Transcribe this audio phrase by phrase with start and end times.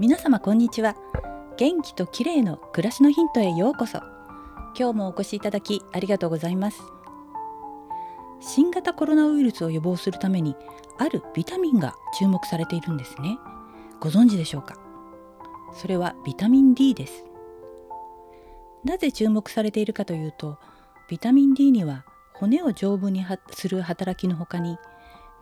[0.00, 0.94] 皆様こんにちは。
[1.56, 3.98] 元気と綺麗の暮らしのヒントへようこそ。
[4.78, 6.80] 今日もお越しいただきありがとうございます。
[8.38, 10.54] 新型コロナウイルスを予防するために
[10.98, 13.40] あるビタミンが注目されているんですね。
[13.98, 14.76] ご存知でしょうか？
[15.74, 17.24] それはビタミン D です。
[18.84, 20.58] なぜ注目されているかというと
[21.08, 24.78] ビタミン D には骨を丈夫にする働きのほかに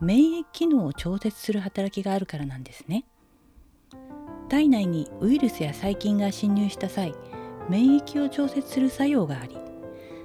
[0.01, 3.05] 免疫機能を調節する働きがあるからなんですね。
[4.49, 7.15] 体内にウイルスや細菌が侵入した際
[7.69, 9.57] 免疫を調節する作用があり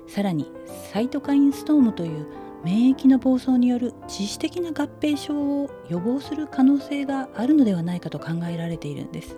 [0.07, 0.51] さらに
[0.91, 2.27] サイトカインストームという
[2.63, 9.35] 免疫の暴走による致死的な合併症を予防する可能性があるのではないかと考えられているんです。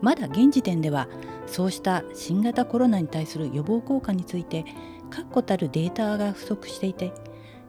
[0.00, 1.08] まだ現時点では
[1.46, 4.64] そうした新型コロナに対する予防効果について
[5.10, 7.12] 確固たるデータが不足していて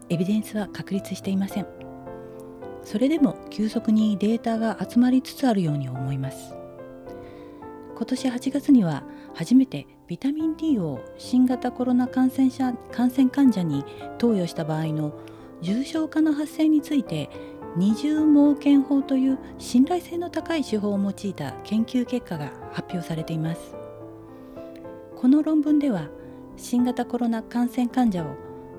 [0.09, 1.82] エビデンスは確立していません。
[2.83, 6.53] それでも急速にデータが集まりつつあるように思います。
[7.95, 9.03] 今年8月には
[9.33, 13.85] 初めてビタミン D を新型コロナ感染者感染患者に
[14.17, 15.13] 投与した場合の
[15.61, 17.29] 重症化の発生について
[17.75, 23.75] 二重盲検法という信頼性の高い手法を用いた研究結果が発表されています。
[25.15, 26.09] この論文では
[26.57, 28.35] 新型コロナ感染患者を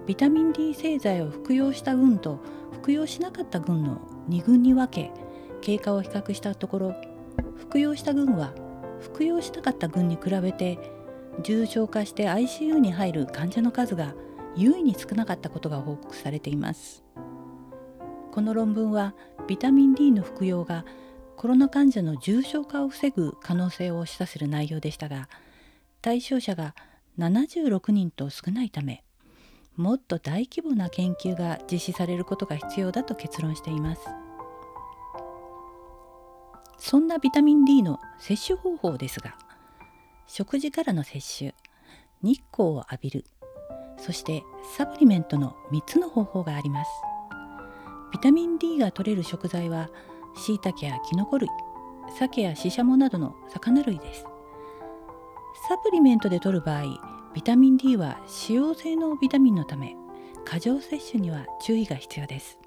[0.06, 2.38] ビタミン D 製剤を服用した群と
[2.84, 3.96] 服用しなかった群の
[4.28, 5.10] 2群に分け
[5.62, 6.94] 経過を比較したところ
[7.56, 8.52] 服用した群は
[9.00, 10.78] 服用しなかった群に比べて
[11.42, 14.12] 重症化して ICU に入る患者の数が
[14.54, 17.02] 優位に少なかったことが報告されています。
[18.32, 19.14] この論文は
[19.48, 20.84] ビタミン D の服用が
[21.38, 25.30] コロナ患者の重症化を防ぐ可能性を示唆する内容でしたが
[26.02, 26.74] 対象者が
[27.18, 29.03] 76人と少ないため
[29.76, 34.02] もっと大規模な研究が実施されることが必要だと結論しています。
[36.78, 39.36] そんなビタミン D の摂取方法ですが
[40.26, 41.54] 食事からの摂取
[42.22, 43.24] 日光を浴びる
[43.96, 44.42] そして
[44.76, 46.90] サプリメントの3つの方法があります。
[48.12, 49.88] ビタミン D が取れる食材は
[50.36, 51.48] 椎茸やキノコ類
[52.18, 54.24] 鮭やシシャモなどの魚類です。
[55.68, 59.96] サプリメントで摂る場合ビタミン D は使用性のビタミンのため
[60.44, 62.60] 過剰摂取には注意が必要です。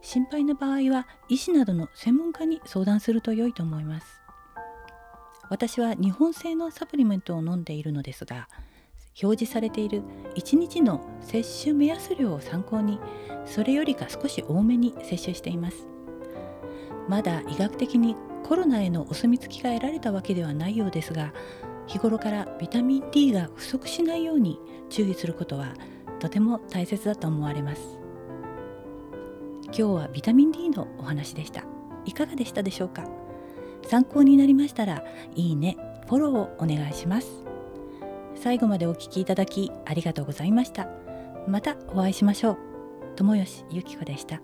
[0.00, 4.06] 心配な場合は医師などの専門家に相談すると良いと思います。
[5.50, 8.48] 私は日本製のサプリメントを飲んでいるのですが
[9.22, 10.02] 表示されている
[10.36, 12.98] 1日の摂取目安量を参考に
[13.44, 15.86] それよりか少し多めに摂取しています。
[17.08, 21.34] まだ医学的にコロナへのお墨付きが得られたわけではないようですが
[21.86, 25.74] 日頃からビタミン D が不足しないように注意することは
[26.18, 27.98] とても大切だと思われます。
[29.66, 31.64] 今日はビタミン D のお話でした。
[32.04, 33.04] いかがでしたでしょうか？
[33.86, 35.04] 参考になりましたら
[35.34, 35.76] いいね
[36.08, 37.44] フォローをお願いします。
[38.34, 40.88] 最後までお聴きいただきありがとうございました。
[41.48, 42.58] またお会いしましょう。
[43.16, 44.40] 友吉ゆき子でした。